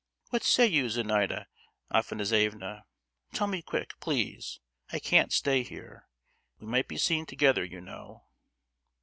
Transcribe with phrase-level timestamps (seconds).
[0.31, 1.45] What say you, Zenaida
[1.93, 2.85] Afanassievna;
[3.33, 4.59] tell me quick, please,
[4.91, 6.07] I can't stay here.
[6.59, 8.25] We might be seen together, you know."